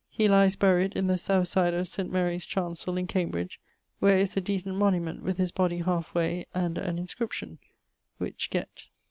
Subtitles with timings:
[0.09, 2.11] He lies buried in the south side of St.
[2.11, 3.59] Marie's chancell, in Cambridge,
[4.01, 7.59] wher is a decent monument, with his body halfe way, and an inscription,
[8.17, 8.85] which gett.